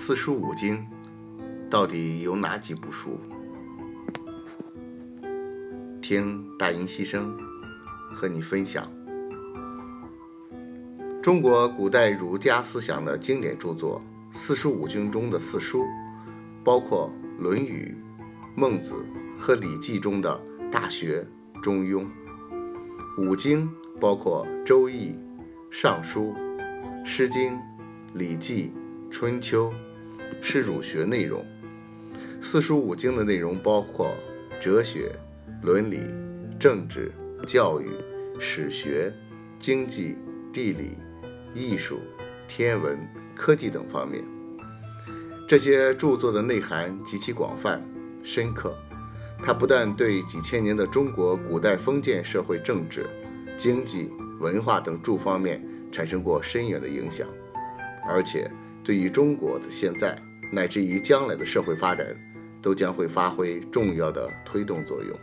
[0.00, 0.86] 四书五经
[1.68, 3.18] 到底有哪几部书？
[6.00, 7.36] 听大音希声
[8.14, 8.88] 和你分享。
[11.20, 14.00] 中国古代儒家思想的经典著作
[14.32, 15.84] 四书五经中的四书，
[16.62, 17.12] 包括
[17.42, 17.92] 《论语》
[18.54, 18.94] 《孟子》
[19.36, 20.40] 和《礼记》中的
[20.70, 21.26] 《大学》
[21.60, 22.06] 《中庸》；
[23.18, 23.68] 五经
[24.00, 25.10] 包括《周易》
[25.68, 26.32] 《尚书》
[27.04, 27.54] 《诗经》
[28.14, 28.72] 《礼记》
[29.10, 29.72] 《春秋》。
[30.40, 31.44] 是儒学内容，
[32.40, 34.14] 四书五经的内容包括
[34.60, 35.12] 哲学、
[35.62, 36.00] 伦理、
[36.58, 37.12] 政治、
[37.46, 37.90] 教育、
[38.38, 39.12] 史学、
[39.58, 40.16] 经济、
[40.52, 40.96] 地理、
[41.54, 42.00] 艺术、
[42.46, 42.98] 天文、
[43.34, 44.24] 科技等方面。
[45.46, 47.82] 这些著作的内涵极其广泛
[48.22, 48.76] 深刻，
[49.42, 53.06] 它不但对几千年的中国古代封建社会政治、
[53.56, 57.26] 经济、文化等诸方面产生过深远的影响，
[58.08, 58.50] 而且。
[58.88, 60.16] 对于中国的现在
[60.50, 62.06] 乃至于将来的社会发展，
[62.62, 65.14] 都将会发挥重要的推动作用。